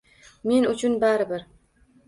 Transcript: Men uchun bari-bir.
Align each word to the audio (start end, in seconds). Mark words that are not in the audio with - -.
Men 0.51 0.65
uchun 0.71 0.97
bari-bir. 1.05 1.47